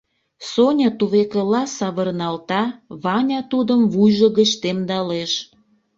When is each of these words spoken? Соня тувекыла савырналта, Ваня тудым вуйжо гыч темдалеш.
Соня 0.49 0.89
тувекыла 0.99 1.63
савырналта, 1.77 2.63
Ваня 3.03 3.39
тудым 3.51 3.81
вуйжо 3.93 4.27
гыч 4.37 4.49
темдалеш. 4.61 5.31